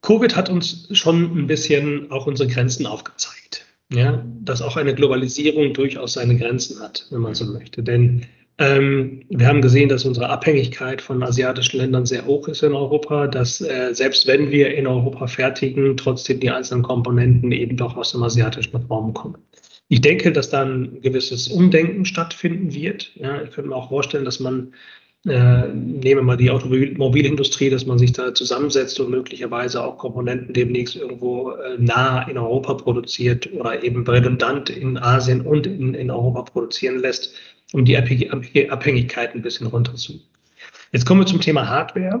Covid 0.00 0.34
hat 0.34 0.48
uns 0.48 0.88
schon 0.90 1.38
ein 1.38 1.46
bisschen 1.46 2.10
auch 2.10 2.26
unsere 2.26 2.48
Grenzen 2.48 2.86
aufgezeigt 2.86 3.61
ja, 3.92 4.24
dass 4.40 4.62
auch 4.62 4.76
eine 4.76 4.94
Globalisierung 4.94 5.72
durchaus 5.74 6.14
seine 6.14 6.36
Grenzen 6.36 6.80
hat, 6.80 7.06
wenn 7.10 7.20
man 7.20 7.34
so 7.34 7.44
möchte. 7.44 7.82
Denn 7.82 8.26
ähm, 8.58 9.22
wir 9.28 9.46
haben 9.46 9.62
gesehen, 9.62 9.88
dass 9.88 10.04
unsere 10.04 10.28
Abhängigkeit 10.28 11.00
von 11.00 11.22
asiatischen 11.22 11.78
Ländern 11.78 12.06
sehr 12.06 12.26
hoch 12.26 12.48
ist 12.48 12.62
in 12.62 12.74
Europa, 12.74 13.26
dass 13.26 13.60
äh, 13.60 13.94
selbst 13.94 14.26
wenn 14.26 14.50
wir 14.50 14.74
in 14.74 14.86
Europa 14.86 15.26
fertigen, 15.26 15.96
trotzdem 15.96 16.40
die 16.40 16.50
einzelnen 16.50 16.82
Komponenten 16.82 17.52
eben 17.52 17.76
doch 17.76 17.96
aus 17.96 18.12
dem 18.12 18.22
asiatischen 18.22 18.76
Raum 18.76 19.14
kommen. 19.14 19.38
Ich 19.88 20.00
denke, 20.00 20.32
dass 20.32 20.50
da 20.50 20.64
ein 20.64 21.00
gewisses 21.02 21.48
Umdenken 21.48 22.04
stattfinden 22.04 22.72
wird. 22.72 23.12
Ja, 23.16 23.42
ich 23.42 23.50
könnte 23.50 23.70
mir 23.70 23.76
auch 23.76 23.88
vorstellen, 23.88 24.24
dass 24.24 24.40
man 24.40 24.72
äh, 25.24 25.68
nehmen 25.68 26.02
wir 26.02 26.22
mal 26.22 26.36
die 26.36 26.50
Automobilindustrie, 26.50 27.70
dass 27.70 27.86
man 27.86 27.96
sich 27.96 28.12
da 28.12 28.34
zusammensetzt 28.34 28.98
und 28.98 29.10
möglicherweise 29.10 29.84
auch 29.84 29.96
Komponenten 29.96 30.52
demnächst 30.52 30.96
irgendwo 30.96 31.52
äh, 31.52 31.76
nah 31.78 32.22
in 32.28 32.38
Europa 32.38 32.74
produziert 32.74 33.52
oder 33.52 33.84
eben 33.84 34.04
redundant 34.04 34.68
in 34.68 34.98
Asien 34.98 35.42
und 35.42 35.66
in, 35.66 35.94
in 35.94 36.10
Europa 36.10 36.42
produzieren 36.42 36.98
lässt, 36.98 37.34
um 37.72 37.84
die 37.84 37.96
Abhängigkeit 37.96 39.34
ein 39.34 39.42
bisschen 39.42 39.68
runterzu. 39.68 40.20
Jetzt 40.90 41.06
kommen 41.06 41.20
wir 41.20 41.26
zum 41.26 41.40
Thema 41.40 41.68
Hardware. 41.68 42.20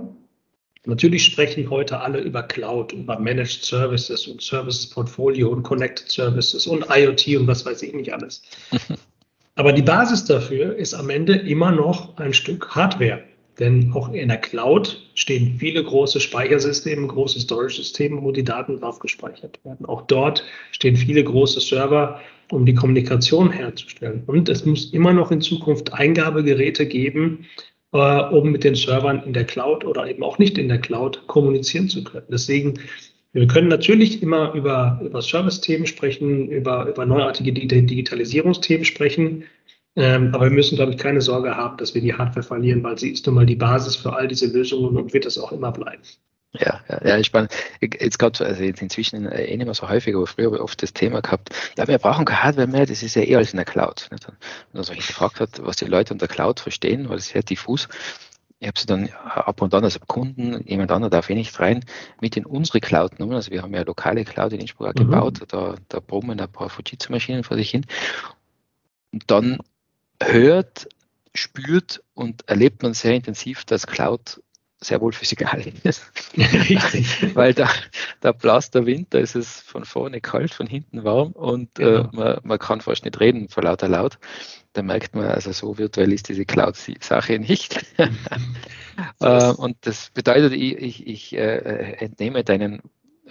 Natürlich 0.86 1.24
sprechen 1.24 1.70
heute 1.70 2.00
alle 2.00 2.20
über 2.20 2.44
Cloud, 2.44 2.92
über 2.92 3.18
Managed 3.18 3.64
Services 3.64 4.28
und 4.28 4.42
Services 4.42 4.88
Portfolio 4.88 5.48
und 5.48 5.64
Connected 5.64 6.08
Services 6.08 6.68
und 6.68 6.86
IoT 6.88 7.36
und 7.36 7.46
was 7.48 7.66
weiß 7.66 7.82
ich 7.82 7.94
nicht 7.94 8.12
alles. 8.12 8.42
Aber 9.54 9.72
die 9.72 9.82
Basis 9.82 10.24
dafür 10.24 10.76
ist 10.76 10.94
am 10.94 11.10
Ende 11.10 11.34
immer 11.34 11.70
noch 11.70 12.16
ein 12.16 12.32
Stück 12.32 12.74
Hardware. 12.74 13.22
Denn 13.58 13.92
auch 13.92 14.10
in 14.12 14.28
der 14.28 14.38
Cloud 14.38 15.02
stehen 15.14 15.56
viele 15.58 15.84
große 15.84 16.20
Speichersysteme, 16.20 17.06
große 17.06 17.38
Storage-Systeme, 17.40 18.22
wo 18.22 18.32
die 18.32 18.44
Daten 18.44 18.80
drauf 18.80 18.98
gespeichert 18.98 19.60
werden. 19.64 19.84
Auch 19.84 20.02
dort 20.02 20.42
stehen 20.70 20.96
viele 20.96 21.22
große 21.22 21.60
Server, 21.60 22.20
um 22.50 22.64
die 22.64 22.74
Kommunikation 22.74 23.52
herzustellen. 23.52 24.22
Und 24.26 24.48
es 24.48 24.64
muss 24.64 24.86
immer 24.92 25.12
noch 25.12 25.30
in 25.30 25.42
Zukunft 25.42 25.92
Eingabegeräte 25.92 26.86
geben, 26.86 27.46
äh, 27.92 27.98
um 27.98 28.52
mit 28.52 28.64
den 28.64 28.74
Servern 28.74 29.22
in 29.24 29.34
der 29.34 29.44
Cloud 29.44 29.84
oder 29.84 30.06
eben 30.08 30.22
auch 30.22 30.38
nicht 30.38 30.56
in 30.56 30.68
der 30.68 30.80
Cloud 30.80 31.26
kommunizieren 31.26 31.90
zu 31.90 32.02
können. 32.04 32.26
Deswegen, 32.30 32.80
wir 33.32 33.46
können 33.46 33.68
natürlich 33.68 34.22
immer 34.22 34.52
über, 34.52 35.00
über 35.02 35.22
Service-Themen 35.22 35.86
sprechen, 35.86 36.48
über, 36.48 36.86
über 36.86 37.06
neuartige 37.06 37.52
Digitalisierungsthemen 37.52 38.84
sprechen. 38.84 39.44
Ähm, 39.94 40.34
aber 40.34 40.44
wir 40.44 40.52
müssen, 40.52 40.76
glaube 40.76 40.92
ich, 40.92 40.98
keine 40.98 41.20
Sorge 41.20 41.56
haben, 41.56 41.76
dass 41.76 41.94
wir 41.94 42.00
die 42.00 42.14
Hardware 42.14 42.42
verlieren, 42.42 42.82
weil 42.82 42.98
sie 42.98 43.10
ist 43.10 43.26
nun 43.26 43.34
mal 43.34 43.46
die 43.46 43.56
Basis 43.56 43.96
für 43.96 44.14
all 44.14 44.28
diese 44.28 44.46
Lösungen 44.46 44.96
und 44.96 45.12
wird 45.12 45.26
es 45.26 45.38
auch 45.38 45.52
immer 45.52 45.72
bleiben. 45.72 46.02
Ja, 46.54 46.80
ja, 46.88 47.06
ja, 47.06 47.24
spannend. 47.24 47.52
Jetzt 47.80 48.18
gerade, 48.18 48.44
also 48.44 48.62
jetzt 48.62 48.82
inzwischen 48.82 49.26
eh 49.26 49.56
nicht 49.56 49.64
mehr 49.64 49.74
so 49.74 49.88
häufig, 49.88 50.14
aber 50.14 50.26
früher 50.26 50.46
habe 50.46 50.56
ich 50.56 50.62
oft 50.62 50.82
das 50.82 50.92
Thema 50.92 51.22
gehabt, 51.22 51.48
ja, 51.78 51.88
wir 51.88 51.96
brauchen 51.96 52.26
keine 52.26 52.42
Hardware 52.42 52.66
mehr, 52.66 52.84
das 52.84 53.02
ist 53.02 53.16
ja 53.16 53.22
eh 53.22 53.36
alles 53.36 53.52
in 53.52 53.56
der 53.56 53.64
Cloud. 53.64 54.08
Nicht? 54.10 54.28
Und 54.28 54.36
dann 54.74 54.82
so 54.82 54.92
gefragt 54.92 55.40
hat, 55.40 55.64
was 55.64 55.76
die 55.76 55.86
Leute 55.86 56.12
unter 56.12 56.28
Cloud 56.28 56.60
verstehen, 56.60 57.08
weil 57.08 57.16
es 57.18 57.28
sehr 57.28 57.42
diffus. 57.42 57.88
Ich 58.62 58.68
habe 58.68 58.78
sie 58.78 58.86
dann 58.86 59.08
ab 59.24 59.60
und 59.60 59.74
an, 59.74 59.82
also 59.82 59.98
Kunden, 60.06 60.64
jemand 60.68 60.92
anderer 60.92 61.10
darf 61.10 61.28
eh 61.28 61.34
nicht 61.34 61.58
rein, 61.58 61.84
mit 62.20 62.36
in 62.36 62.46
unsere 62.46 62.78
Cloud 62.78 63.16
genommen. 63.16 63.34
Also 63.34 63.50
wir 63.50 63.60
haben 63.60 63.74
ja 63.74 63.82
lokale 63.82 64.24
Cloud 64.24 64.52
in 64.52 64.60
Innsbruck 64.60 64.94
mhm. 64.94 65.00
gebaut, 65.00 65.40
da, 65.48 65.74
da 65.88 65.98
brummen 65.98 66.38
ein 66.38 66.52
paar 66.52 66.70
Fujitsu-Maschinen 66.70 67.42
vor 67.42 67.56
sich 67.56 67.70
hin. 67.70 67.84
Und 69.12 69.24
dann 69.32 69.58
hört, 70.22 70.88
spürt 71.34 72.04
und 72.14 72.48
erlebt 72.48 72.84
man 72.84 72.94
sehr 72.94 73.16
intensiv, 73.16 73.64
dass 73.64 73.88
Cloud 73.88 74.40
sehr 74.82 75.00
wohl 75.00 75.12
physikalisch 75.12 75.72
ist. 75.82 76.04
Weil 77.34 77.54
da, 77.54 77.68
da 78.20 78.32
blast 78.32 78.74
der 78.74 78.86
Wind, 78.86 79.08
da 79.10 79.18
ist 79.18 79.34
es 79.34 79.60
von 79.60 79.84
vorne 79.84 80.20
kalt, 80.20 80.52
von 80.52 80.66
hinten 80.66 81.04
warm 81.04 81.32
und 81.32 81.78
äh, 81.78 81.84
genau. 81.84 82.00
äh, 82.00 82.16
man, 82.16 82.40
man 82.42 82.58
kann 82.58 82.80
fast 82.80 83.04
nicht 83.04 83.18
reden 83.20 83.48
vor 83.48 83.62
lauter 83.62 83.88
Laut. 83.88 84.18
Da 84.74 84.82
merkt 84.82 85.14
man, 85.14 85.26
also 85.26 85.52
so 85.52 85.76
virtuell 85.76 86.12
ist 86.12 86.28
diese 86.28 86.46
Cloud-Sache 86.46 87.38
nicht. 87.38 87.84
äh, 89.20 89.52
und 89.52 89.76
das 89.82 90.10
bedeutet, 90.10 90.52
ich, 90.54 90.76
ich, 90.78 91.06
ich 91.06 91.32
äh, 91.34 91.94
entnehme 91.98 92.42
deinen 92.42 92.80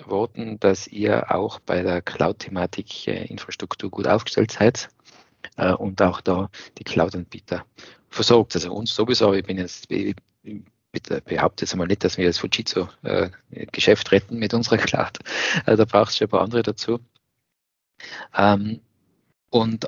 Worten, 0.05 0.59
dass 0.59 0.87
ihr 0.87 1.33
auch 1.33 1.59
bei 1.59 1.81
der 1.81 2.01
Cloud-Thematik 2.01 3.07
äh, 3.07 3.25
Infrastruktur 3.25 3.89
gut 3.89 4.07
aufgestellt 4.07 4.51
seid 4.51 4.89
äh, 5.57 5.73
und 5.73 6.01
auch 6.01 6.21
da 6.21 6.49
die 6.77 6.83
Cloud-Anbieter 6.83 7.65
versorgt. 8.09 8.55
Also 8.55 8.73
uns 8.73 8.93
sowieso, 8.93 9.33
ich 9.33 9.43
bin 9.43 9.57
jetzt, 9.57 9.89
ich, 9.91 10.15
behaupte 11.25 11.63
jetzt 11.63 11.73
einmal 11.73 11.87
nicht, 11.87 12.03
dass 12.03 12.17
wir 12.17 12.27
das 12.27 12.39
Fujitsu 12.39 12.87
äh, 13.03 13.29
Geschäft 13.71 14.11
retten 14.11 14.37
mit 14.37 14.53
unserer 14.53 14.77
Cloud. 14.77 15.19
Äh, 15.65 15.75
da 15.75 15.85
braucht 15.85 16.11
es 16.11 16.17
schon 16.17 16.27
ein 16.27 16.31
paar 16.31 16.41
andere 16.41 16.61
dazu. 16.63 16.99
Ähm, 18.35 18.81
und 19.49 19.85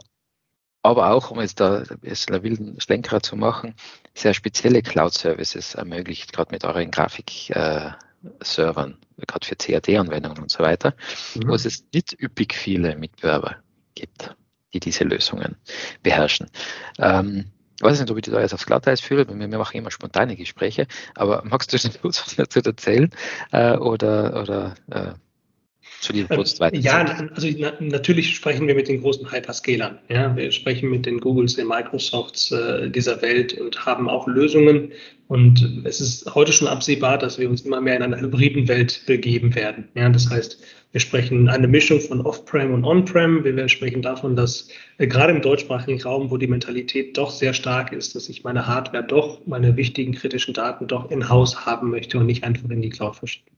aber 0.82 1.12
auch, 1.12 1.32
um 1.32 1.40
jetzt 1.40 1.62
da 1.62 1.84
jetzt 2.02 2.30
einen 2.30 2.44
wilden 2.44 2.82
Schlenker 2.82 3.22
zu 3.22 3.38
machen, 3.38 3.76
sehr 4.14 4.34
spezielle 4.34 4.82
Cloud-Services 4.82 5.76
ermöglicht, 5.76 6.34
gerade 6.34 6.52
mit 6.52 6.66
euren 6.66 6.92
Grafik-Servern, 6.92 8.98
äh, 9.18 9.26
gerade 9.26 9.48
für 9.48 9.56
CAD-Anwendungen 9.56 10.44
und 10.44 10.52
so 10.52 10.60
weiter, 10.60 10.94
mhm. 11.36 11.48
wo 11.48 11.56
es 11.56 11.86
nicht 11.94 12.22
üppig 12.22 12.54
viele 12.54 12.98
Mitbewerber 12.98 13.56
gibt 13.96 14.36
die 14.74 14.80
diese 14.80 15.04
Lösungen 15.04 15.56
beherrschen. 16.02 16.50
Ähm, 16.98 17.46
ich 17.76 17.82
weiß 17.82 18.00
nicht, 18.00 18.12
ob 18.12 18.18
ich 18.18 18.24
da 18.24 18.40
jetzt 18.40 18.54
aufs 18.54 18.66
Glatteis 18.66 19.02
führe, 19.02 19.28
wir, 19.28 19.52
wir 19.52 19.58
machen 19.58 19.78
immer 19.78 19.92
spontane 19.92 20.36
Gespräche, 20.36 20.88
aber 21.16 21.44
magst 21.46 21.74
du 21.74 21.78
kurz 22.02 22.26
was 22.26 22.36
dazu 22.36 22.62
erzählen 22.62 23.10
äh, 23.52 23.78
oder, 23.78 24.42
oder 24.42 24.76
äh, 24.92 25.14
zu 26.04 26.14
dir 26.14 26.28
kurz 26.28 26.60
weiter? 26.60 26.78
Ja, 26.78 27.30
also 27.34 27.48
na, 27.58 27.74
natürlich 27.80 28.36
sprechen 28.36 28.68
wir 28.68 28.76
mit 28.76 28.88
den 28.88 29.02
großen 29.02 29.32
Hyperscalern. 29.32 30.00
Ja? 30.10 30.36
Wir 30.36 30.52
sprechen 30.52 30.90
mit 30.90 31.06
den 31.06 31.20
Googles, 31.20 31.56
den 31.56 31.68
Microsofts 31.68 32.52
äh, 32.52 32.90
dieser 32.90 33.22
Welt 33.22 33.60
und 33.60 33.86
haben 33.86 34.10
auch 34.10 34.28
Lösungen. 34.28 34.92
Und 35.28 35.84
es 35.86 36.02
ist 36.02 36.36
heute 36.36 36.52
schon 36.52 36.68
absehbar, 36.68 37.18
dass 37.18 37.40
wir 37.40 37.50
uns 37.50 37.62
immer 37.62 37.82
mehr 37.82 37.96
in 37.96 38.04
einer 38.04 38.20
hybriden 38.20 38.68
Welt 38.68 39.02
begeben 39.08 39.56
werden. 39.56 39.88
Ja? 39.96 40.10
Das 40.10 40.30
heißt, 40.30 40.62
wir 40.92 41.00
sprechen 41.00 41.50
eine 41.50 41.68
Mischung 41.68 42.00
von 42.00 42.22
Off-Prem 42.22 42.72
und 42.72 42.84
On-Prem. 42.84 43.44
Wir 43.44 43.68
sprechen 43.68 44.04
davon, 44.04 44.36
dass 44.36 44.68
äh, 45.00 45.08
gerade 45.08 45.34
im 45.34 45.42
deutschsprachigen 45.42 46.02
Raum, 46.02 46.30
wo 46.30 46.38
die 46.38 46.48
Mentalität 46.48 47.18
doch 47.18 47.32
sehr 47.32 47.54
stark 47.54 47.92
ist, 47.92 48.14
dass 48.16 48.30
ich 48.30 48.44
meine 48.44 48.68
Hardware 48.68 49.04
doch, 49.04 49.40
meine 49.48 49.76
wichtigen 49.76 50.14
kritischen 50.14 50.54
Daten 50.54 50.88
doch 50.88 51.10
in-house 51.10 51.66
haben 51.66 51.90
möchte 51.90 52.20
und 52.20 52.28
nicht 52.28 52.44
einfach 52.44 52.70
in 52.70 52.82
die 52.82 52.90
Cloud 52.90 53.16
verschicken. 53.16 53.54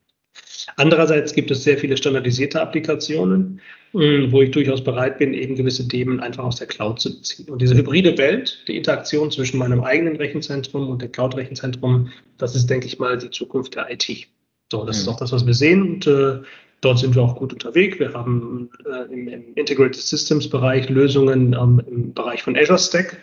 Andererseits 0.77 1.33
gibt 1.33 1.51
es 1.51 1.63
sehr 1.63 1.77
viele 1.77 1.95
standardisierte 1.95 2.61
Applikationen, 2.61 3.61
äh, 3.93 4.31
wo 4.31 4.41
ich 4.41 4.51
durchaus 4.51 4.83
bereit 4.83 5.19
bin, 5.19 5.33
eben 5.33 5.55
gewisse 5.55 5.87
Themen 5.87 6.19
einfach 6.19 6.43
aus 6.43 6.57
der 6.57 6.67
Cloud 6.67 6.99
zu 6.99 7.15
beziehen. 7.15 7.49
Und 7.49 7.61
diese 7.61 7.75
hybride 7.75 8.17
Welt, 8.17 8.63
die 8.67 8.77
Interaktion 8.77 9.31
zwischen 9.31 9.57
meinem 9.57 9.83
eigenen 9.83 10.15
Rechenzentrum 10.15 10.89
und 10.89 11.01
dem 11.01 11.11
Cloud-Rechenzentrum, 11.11 12.11
das 12.37 12.55
ist, 12.55 12.69
denke 12.69 12.87
ich 12.87 12.99
mal, 12.99 13.17
die 13.17 13.29
Zukunft 13.29 13.75
der 13.75 13.91
IT. 13.91 14.27
So, 14.71 14.85
das 14.85 14.97
mhm. 14.97 15.01
ist 15.01 15.07
auch 15.07 15.17
das, 15.17 15.31
was 15.31 15.45
wir 15.45 15.53
sehen. 15.53 15.81
Und 15.81 16.07
äh, 16.07 16.39
Dort 16.85 16.99
sind 16.99 17.15
wir 17.15 17.23
auch 17.23 17.35
gut 17.35 17.51
unterwegs. 17.51 17.97
Wir 17.97 18.13
haben 18.13 18.69
äh, 18.85 19.11
im, 19.11 19.27
im, 19.27 19.53
Integrated 19.55 19.95
Systems 19.95 20.47
Bereich 20.47 20.87
Lösungen 20.87 21.53
ähm, 21.53 21.81
im 21.87 22.13
Bereich 22.13 22.43
von 22.43 22.55
Azure 22.55 22.77
Stack, 22.77 23.17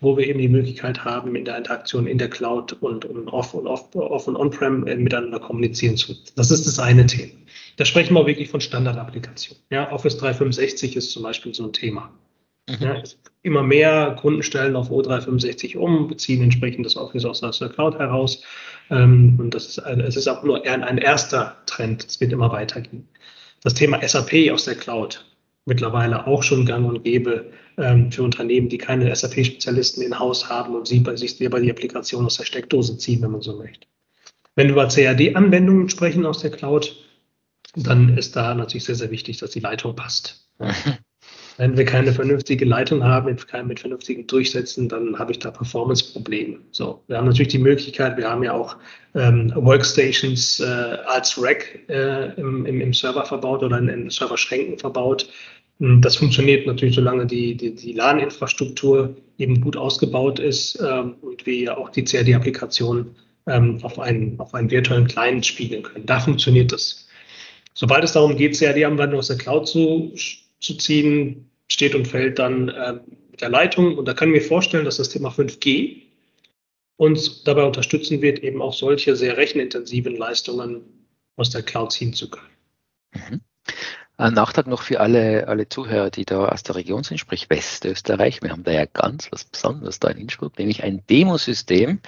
wo 0.00 0.16
wir 0.16 0.26
eben 0.26 0.38
die 0.38 0.48
Möglichkeit 0.48 1.04
haben, 1.04 1.34
in 1.34 1.44
der 1.44 1.58
Interaktion 1.58 2.06
in 2.06 2.18
der 2.18 2.30
Cloud 2.30 2.74
und, 2.80 3.04
und 3.04 3.28
off 3.28 3.54
und 3.54 3.66
off, 3.66 3.94
off 3.94 4.28
und 4.28 4.36
on-prem 4.36 4.86
äh, 4.86 4.96
miteinander 4.96 5.40
kommunizieren 5.40 5.96
zu. 5.96 6.14
Das 6.36 6.50
ist 6.50 6.66
das 6.66 6.78
eine 6.78 7.06
Thema. 7.06 7.32
Da 7.76 7.84
sprechen 7.84 8.14
wir 8.14 8.26
wirklich 8.26 8.48
von 8.48 8.60
Standardapplikationen. 8.60 9.62
Ja, 9.70 9.90
Office 9.92 10.16
365 10.18 10.96
ist 10.96 11.12
zum 11.12 11.22
Beispiel 11.22 11.54
so 11.54 11.64
ein 11.64 11.72
Thema. 11.72 12.10
Mhm. 12.68 12.76
Ja, 12.80 13.02
immer 13.42 13.62
mehr 13.62 14.16
Kunden 14.20 14.42
stellen 14.42 14.76
auf 14.76 14.90
O365 14.90 15.76
um, 15.76 16.08
beziehen 16.08 16.42
entsprechend 16.42 16.84
das 16.84 16.96
Office 16.96 17.24
aus 17.24 17.40
der 17.40 17.68
Cloud 17.68 17.98
heraus. 17.98 18.42
Ähm, 18.90 19.36
und 19.38 19.54
das 19.54 19.68
ist, 19.68 19.78
ein, 19.78 20.00
es 20.00 20.16
ist 20.16 20.28
auch 20.28 20.42
nur 20.42 20.64
ein, 20.66 20.84
ein 20.84 20.98
erster 20.98 21.56
Trend. 21.66 22.04
Es 22.06 22.20
wird 22.20 22.32
immer 22.32 22.52
weitergehen. 22.52 23.08
Das 23.62 23.74
Thema 23.74 24.06
SAP 24.06 24.50
aus 24.52 24.64
der 24.64 24.74
Cloud 24.74 25.24
mittlerweile 25.64 26.26
auch 26.26 26.42
schon 26.42 26.64
gang 26.64 26.86
und 26.88 27.04
gäbe 27.04 27.52
ähm, 27.78 28.12
für 28.12 28.22
Unternehmen, 28.22 28.68
die 28.68 28.78
keine 28.78 29.14
SAP-Spezialisten 29.14 30.02
in 30.02 30.18
Haus 30.18 30.48
haben 30.48 30.74
und 30.74 30.86
sie 30.86 31.00
bei 31.00 31.16
sich 31.16 31.36
selber 31.36 31.60
die 31.60 31.70
Applikation 31.70 32.26
aus 32.26 32.36
der 32.36 32.44
Steckdose 32.44 32.98
ziehen, 32.98 33.22
wenn 33.22 33.30
man 33.30 33.40
so 33.40 33.56
möchte. 33.56 33.86
Wenn 34.54 34.66
wir 34.66 34.72
über 34.72 34.88
CAD-Anwendungen 34.88 35.88
sprechen 35.88 36.26
aus 36.26 36.40
der 36.40 36.50
Cloud, 36.50 36.96
dann 37.76 38.16
ist 38.16 38.34
da 38.34 38.54
natürlich 38.54 38.84
sehr, 38.84 38.96
sehr 38.96 39.10
wichtig, 39.10 39.38
dass 39.38 39.50
die 39.50 39.60
Leitung 39.60 39.94
passt. 39.94 40.48
Wenn 41.58 41.76
wir 41.76 41.84
keine 41.84 42.12
vernünftige 42.12 42.64
Leitung 42.64 43.02
haben, 43.02 43.26
mit, 43.26 43.80
vernünftigen 43.80 44.28
Durchsetzen, 44.28 44.88
dann 44.88 45.18
habe 45.18 45.32
ich 45.32 45.40
da 45.40 45.50
Performance-Probleme. 45.50 46.58
So, 46.70 47.02
wir 47.08 47.18
haben 47.18 47.26
natürlich 47.26 47.48
die 47.48 47.58
Möglichkeit, 47.58 48.16
wir 48.16 48.30
haben 48.30 48.44
ja 48.44 48.52
auch 48.52 48.76
ähm, 49.16 49.52
Workstations 49.56 50.60
äh, 50.60 50.64
als 50.64 51.40
Rack 51.42 51.80
äh, 51.88 52.32
im, 52.34 52.64
im, 52.64 52.80
im, 52.80 52.94
Server 52.94 53.24
verbaut 53.24 53.64
oder 53.64 53.76
in, 53.78 53.88
in 53.88 54.08
Serverschränken 54.08 54.78
verbaut. 54.78 55.28
Hm, 55.80 56.00
das 56.02 56.16
funktioniert 56.16 56.66
natürlich, 56.66 56.94
solange 56.94 57.26
die, 57.26 57.56
die, 57.56 57.74
die 57.74 57.92
LAN-Infrastruktur 57.92 59.16
eben 59.38 59.60
gut 59.60 59.76
ausgebaut 59.76 60.38
ist 60.38 60.80
ähm, 60.80 61.14
und 61.22 61.46
wir 61.46 61.78
auch 61.78 61.90
die 61.90 62.04
CAD-Applikation 62.04 63.14
ähm, 63.46 63.78
auf, 63.82 63.98
einen, 63.98 64.38
auf 64.40 64.54
einen 64.54 64.70
virtuellen 64.70 65.06
Client 65.06 65.46
spiegeln 65.46 65.82
können. 65.82 66.06
Da 66.06 66.20
funktioniert 66.20 66.72
das. 66.72 67.08
Sobald 67.74 68.02
es 68.02 68.12
darum 68.12 68.36
geht, 68.36 68.58
CAD-Anwendungen 68.58 69.20
aus 69.20 69.28
der 69.28 69.38
Cloud 69.38 69.68
zu, 69.68 70.12
zu 70.60 70.74
ziehen, 70.76 71.48
steht 71.68 71.94
und 71.94 72.08
fällt 72.08 72.38
dann 72.38 72.68
äh, 72.68 72.98
der 73.40 73.50
Leitung. 73.50 73.96
Und 73.96 74.06
da 74.08 74.14
können 74.14 74.32
wir 74.32 74.42
vorstellen, 74.42 74.84
dass 74.84 74.96
das 74.96 75.10
Thema 75.10 75.28
5G 75.28 76.02
uns 76.96 77.44
dabei 77.44 77.64
unterstützen 77.64 78.20
wird, 78.20 78.40
eben 78.40 78.60
auch 78.60 78.72
solche 78.72 79.14
sehr 79.14 79.36
rechenintensiven 79.36 80.16
Leistungen 80.16 80.82
aus 81.36 81.50
der 81.50 81.62
Cloud 81.62 81.92
ziehen 81.92 82.12
zu 82.12 82.28
können. 82.28 82.50
Mhm. 83.14 83.40
Ein 84.18 84.34
Nachtrag 84.34 84.66
noch 84.66 84.82
für 84.82 84.98
alle, 84.98 85.46
alle 85.46 85.68
Zuhörer, 85.68 86.10
die 86.10 86.24
da 86.24 86.48
aus 86.48 86.64
der 86.64 86.74
Region 86.74 87.04
sind, 87.04 87.18
sprich 87.18 87.48
Westösterreich. 87.50 88.42
Wir 88.42 88.50
haben 88.50 88.64
da 88.64 88.72
ja 88.72 88.84
ganz 88.84 89.30
was 89.30 89.44
Besonderes 89.44 90.00
da 90.00 90.08
in 90.08 90.18
Innsbruck, 90.18 90.58
nämlich 90.58 90.82
ein 90.82 91.04
Demosystem 91.08 92.00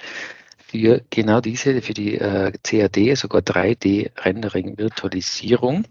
für 0.57 1.03
genau 1.09 1.39
diese, 1.39 1.81
für 1.81 1.93
die 1.93 2.17
äh, 2.17 2.51
CAD, 2.63 3.15
sogar 3.15 3.41
3D-Rendering-Virtualisierung. 3.41 5.85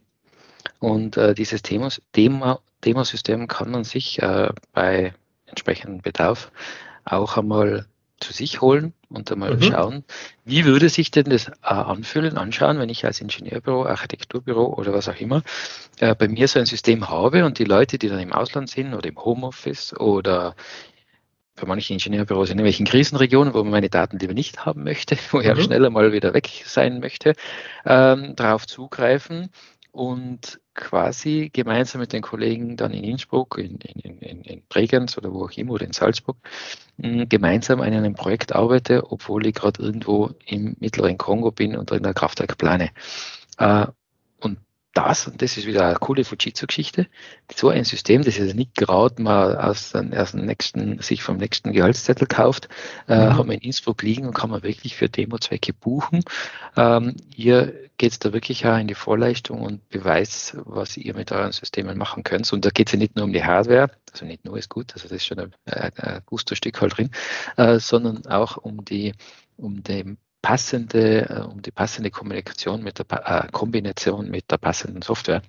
Und 0.78 1.16
äh, 1.16 1.32
dieses 1.32 1.62
Demos, 1.62 2.02
Demo, 2.14 2.60
Demosystem 2.84 3.48
kann 3.48 3.70
man 3.70 3.84
sich 3.84 4.20
äh, 4.20 4.50
bei 4.74 5.14
entsprechendem 5.46 6.02
Bedarf 6.02 6.52
auch 7.06 7.38
einmal 7.38 7.86
zu 8.20 8.32
sich 8.32 8.60
holen 8.60 8.92
und 9.08 9.30
einmal 9.32 9.56
mhm. 9.56 9.62
schauen, 9.62 10.04
wie 10.44 10.64
würde 10.64 10.88
sich 10.88 11.10
denn 11.10 11.30
das 11.30 11.48
äh, 11.48 11.52
anfühlen, 11.62 12.36
anschauen, 12.36 12.78
wenn 12.78 12.88
ich 12.88 13.04
als 13.04 13.20
Ingenieurbüro, 13.20 13.86
Architekturbüro 13.86 14.74
oder 14.74 14.92
was 14.92 15.08
auch 15.08 15.16
immer 15.16 15.42
äh, 15.98 16.14
bei 16.14 16.28
mir 16.28 16.46
so 16.48 16.58
ein 16.58 16.66
System 16.66 17.08
habe 17.08 17.44
und 17.44 17.58
die 17.58 17.64
Leute, 17.64 17.98
die 17.98 18.08
dann 18.08 18.20
im 18.20 18.32
Ausland 18.32 18.70
sind 18.70 18.94
oder 18.94 19.08
im 19.08 19.16
Homeoffice 19.16 19.94
oder 19.98 20.54
bei 21.60 21.66
manchen 21.66 21.94
Ingenieurbüros 21.94 22.48
in 22.50 22.58
irgendwelchen 22.58 22.86
Krisenregionen, 22.86 23.54
wo 23.54 23.62
man 23.62 23.72
meine 23.72 23.90
Daten 23.90 24.18
lieber 24.18 24.34
nicht 24.34 24.64
haben 24.64 24.84
möchte, 24.84 25.16
wo 25.30 25.40
ich 25.40 25.46
mhm. 25.46 25.52
auch 25.52 25.60
schneller 25.60 25.90
mal 25.90 26.12
wieder 26.12 26.34
weg 26.34 26.48
sein 26.64 27.00
möchte, 27.00 27.34
ähm, 27.84 28.34
darauf 28.36 28.66
zugreifen 28.66 29.50
und 29.92 30.60
quasi 30.74 31.50
gemeinsam 31.52 32.00
mit 32.00 32.12
den 32.12 32.22
Kollegen 32.22 32.76
dann 32.76 32.92
in 32.92 33.04
Innsbruck, 33.04 33.58
in, 33.58 33.76
in, 33.78 34.18
in, 34.18 34.42
in 34.42 34.62
Bregenz 34.68 35.18
oder 35.18 35.32
wo 35.32 35.44
auch 35.44 35.50
immer 35.52 35.72
oder 35.72 35.86
in 35.86 35.92
Salzburg 35.92 36.36
mh, 36.98 37.26
gemeinsam 37.28 37.80
an 37.80 37.92
einem 37.92 38.14
Projekt 38.14 38.54
arbeite, 38.54 39.10
obwohl 39.10 39.46
ich 39.46 39.54
gerade 39.54 39.82
irgendwo 39.82 40.30
im 40.46 40.76
mittleren 40.80 41.18
Kongo 41.18 41.50
bin 41.50 41.76
und 41.76 41.90
in 41.90 42.02
der 42.02 42.14
Kraftwerk 42.14 42.56
plane. 42.58 42.90
Äh, 44.94 45.00
das, 45.00 45.26
und 45.26 45.40
das 45.40 45.56
ist 45.56 45.66
wieder 45.66 45.86
eine 45.86 45.96
coole 45.96 46.24
Fujitsu-Geschichte, 46.24 47.06
so 47.54 47.68
ein 47.68 47.84
System, 47.84 48.22
das 48.22 48.38
ist 48.38 48.54
nicht 48.54 48.74
gerade 48.74 49.22
mal 49.22 49.56
aus, 49.56 49.94
aus 49.94 50.32
dem 50.32 50.46
nächsten, 50.46 51.00
sich 51.00 51.22
vom 51.22 51.36
nächsten 51.36 51.72
Gehaltszettel 51.72 52.26
kauft, 52.26 52.68
äh, 53.08 53.16
mhm. 53.16 53.36
haben 53.36 53.48
wir 53.48 53.54
in 53.54 53.60
Innsbruck 53.60 54.02
liegen 54.02 54.26
und 54.26 54.34
kann 54.34 54.50
man 54.50 54.62
wirklich 54.62 54.96
für 54.96 55.08
Demozwecke 55.08 55.72
buchen. 55.72 56.22
Ähm, 56.76 57.16
hier 57.34 57.72
geht 57.98 58.12
es 58.12 58.18
da 58.18 58.32
wirklich 58.32 58.66
auch 58.66 58.78
in 58.78 58.88
die 58.88 58.94
Vorleistung 58.94 59.60
und 59.60 59.88
Beweis, 59.90 60.56
was 60.64 60.96
ihr 60.96 61.14
mit 61.14 61.32
euren 61.32 61.52
Systemen 61.52 61.98
machen 61.98 62.22
könnt. 62.22 62.50
Und 62.52 62.64
da 62.64 62.70
geht 62.70 62.88
es 62.88 62.92
ja 62.92 62.98
nicht 62.98 63.14
nur 63.14 63.26
um 63.26 63.32
die 63.32 63.44
Hardware, 63.44 63.90
also 64.12 64.24
nicht 64.24 64.44
nur 64.44 64.56
ist 64.56 64.70
gut, 64.70 64.92
also 64.94 65.08
das 65.08 65.18
ist 65.18 65.26
schon 65.26 65.38
ein, 65.38 65.52
ein 65.66 66.20
Gusto-Stück 66.26 66.80
halt 66.80 66.96
drin, 66.96 67.10
äh, 67.56 67.78
sondern 67.78 68.26
auch 68.26 68.56
um 68.56 68.84
die, 68.84 69.12
um 69.56 69.82
den 69.82 70.18
passende, 70.42 71.28
äh, 71.28 71.40
um 71.42 71.62
die 71.62 71.70
passende 71.70 72.10
Kommunikation 72.10 72.82
mit 72.82 72.98
der 72.98 73.06
äh, 73.46 73.50
Kombination 73.50 74.30
mit 74.30 74.50
der 74.50 74.58
passenden 74.58 75.02
Software. 75.02 75.42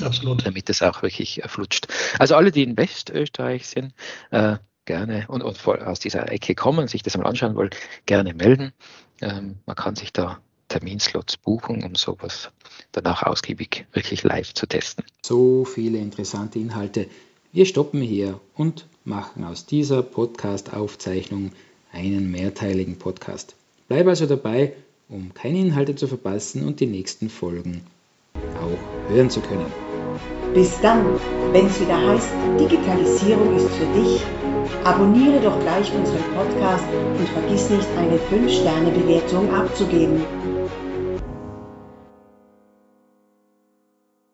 Absolut. 0.00 0.46
Damit 0.46 0.68
es 0.68 0.82
auch 0.82 1.02
wirklich 1.02 1.42
äh, 1.42 1.48
flutscht. 1.48 1.88
Also 2.18 2.36
alle, 2.36 2.50
die 2.50 2.62
in 2.62 2.76
Westösterreich 2.76 3.66
sind, 3.66 3.94
äh, 4.30 4.56
gerne 4.84 5.24
und, 5.28 5.42
und 5.42 5.58
voll 5.58 5.82
aus 5.82 5.98
dieser 6.00 6.30
Ecke 6.30 6.54
kommen, 6.54 6.88
sich 6.88 7.02
das 7.02 7.16
mal 7.16 7.26
anschauen 7.26 7.56
wollen, 7.56 7.70
gerne 8.06 8.34
melden. 8.34 8.72
Ähm, 9.20 9.56
man 9.66 9.76
kann 9.76 9.96
sich 9.96 10.12
da 10.12 10.40
Terminslots 10.68 11.36
buchen, 11.36 11.84
um 11.84 11.94
sowas 11.94 12.50
danach 12.92 13.22
ausgiebig 13.22 13.86
wirklich 13.92 14.22
live 14.22 14.52
zu 14.54 14.66
testen. 14.66 15.04
So 15.24 15.64
viele 15.64 15.98
interessante 15.98 16.58
Inhalte. 16.58 17.08
Wir 17.52 17.66
stoppen 17.66 18.00
hier 18.00 18.40
und 18.54 18.86
machen 19.04 19.44
aus 19.44 19.66
dieser 19.66 20.02
Podcast-Aufzeichnung 20.02 21.52
einen 21.92 22.30
mehrteiligen 22.30 22.98
Podcast. 22.98 23.54
Bleib 23.88 24.08
also 24.08 24.26
dabei, 24.26 24.72
um 25.08 25.32
keine 25.32 25.58
Inhalte 25.58 25.94
zu 25.94 26.08
verpassen 26.08 26.66
und 26.66 26.80
die 26.80 26.86
nächsten 26.86 27.28
Folgen 27.28 27.82
auch 28.34 29.12
hören 29.12 29.30
zu 29.30 29.40
können. 29.40 29.66
Bis 30.54 30.80
dann, 30.80 31.04
wenn 31.52 31.66
es 31.66 31.80
wieder 31.80 31.96
heißt, 31.96 32.28
Digitalisierung 32.58 33.56
ist 33.56 33.68
für 33.68 33.86
dich, 34.00 34.20
abonniere 34.84 35.40
doch 35.40 35.60
gleich 35.60 35.92
unseren 35.94 36.24
Podcast 36.34 36.84
und 37.18 37.28
vergiss 37.28 37.70
nicht, 37.70 37.86
eine 37.96 38.16
5-Sterne-Bewertung 38.16 39.54
abzugeben. 39.54 40.20